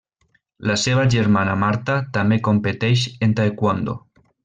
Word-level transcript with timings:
La 0.69 0.77
seva 0.83 1.03
germana 1.17 1.53
Marta 1.65 1.99
també 2.17 2.41
competeix 2.51 3.05
en 3.29 3.41
taekwondo. 3.43 4.01